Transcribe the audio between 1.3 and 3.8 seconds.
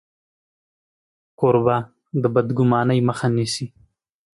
کوربه د بدګمانۍ مخه نیسي.